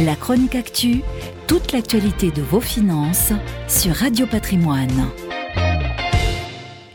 [0.00, 1.02] La chronique actu,
[1.48, 3.32] toute l'actualité de vos finances
[3.66, 5.08] sur Radio Patrimoine.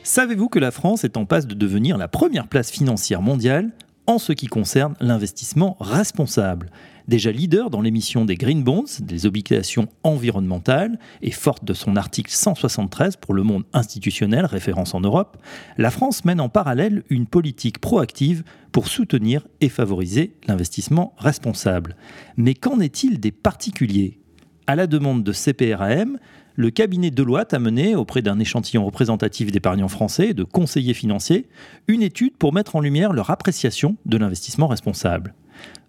[0.03, 3.71] Savez-vous que la France est en passe de devenir la première place financière mondiale
[4.07, 6.69] en ce qui concerne l'investissement responsable?
[7.07, 12.31] Déjà leader dans l'émission des Green Bonds, des obligations environnementales, et forte de son article
[12.31, 15.37] 173 pour le monde institutionnel, référence en Europe,
[15.77, 21.95] la France mène en parallèle une politique proactive pour soutenir et favoriser l'investissement responsable.
[22.37, 24.19] Mais qu'en est-il des particuliers?
[24.65, 26.17] À la demande de CPRAM,
[26.55, 31.47] le cabinet Deloitte a mené, auprès d'un échantillon représentatif d'épargnants français et de conseillers financiers,
[31.87, 35.33] une étude pour mettre en lumière leur appréciation de l'investissement responsable.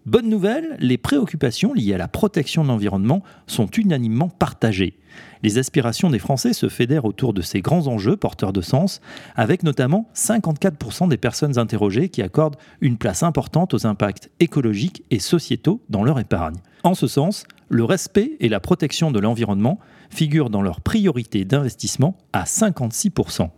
[0.07, 4.99] Bonne nouvelle, les préoccupations liées à la protection de l'environnement sont unanimement partagées.
[5.43, 9.01] Les aspirations des Français se fédèrent autour de ces grands enjeux porteurs de sens,
[9.35, 15.21] avec notamment 54% des personnes interrogées qui accordent une place importante aux impacts écologiques et
[15.21, 16.57] sociétaux dans leur épargne.
[16.83, 19.79] En ce sens, le respect et la protection de l'environnement
[20.11, 23.49] figurent dans leur priorité d'investissement à 56%.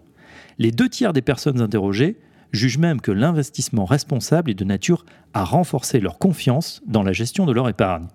[0.59, 2.19] Les deux tiers des personnes interrogées
[2.57, 5.05] jugent même que l'investissement responsable est de nature
[5.35, 8.09] à renforcer leur confiance dans la gestion de leur épargne.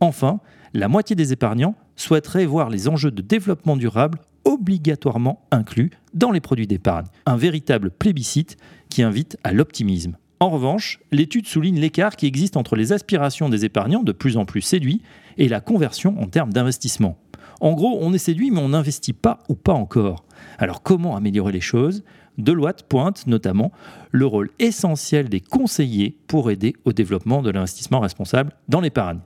[0.00, 0.40] Enfin,
[0.72, 6.40] la moitié des épargnants souhaiteraient voir les enjeux de développement durable obligatoirement inclus dans les
[6.40, 8.56] produits d'épargne, un véritable plébiscite
[8.88, 10.16] qui invite à l'optimisme.
[10.42, 14.46] En revanche, l'étude souligne l'écart qui existe entre les aspirations des épargnants de plus en
[14.46, 15.02] plus séduits
[15.36, 17.18] et la conversion en termes d'investissement.
[17.60, 20.24] En gros, on est séduit mais on n'investit pas ou pas encore.
[20.58, 22.02] Alors comment améliorer les choses?
[22.38, 23.72] Deloitte pointe notamment
[24.10, 29.20] le rôle essentiel des conseillers pour aider au développement de l'investissement responsable dans l'épargne.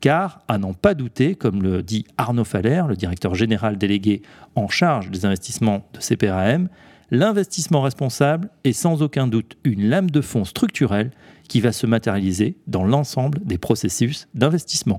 [0.00, 4.22] Car, à n'en pas douter, comme le dit Arnaud Faller, le directeur général délégué
[4.54, 6.68] en charge des investissements de CPRAM,
[7.10, 11.10] l'investissement responsable est sans aucun doute une lame de fond structurelle
[11.48, 14.98] qui va se matérialiser dans l'ensemble des processus d'investissement.